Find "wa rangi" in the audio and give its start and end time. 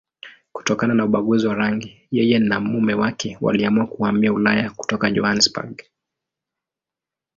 1.47-2.07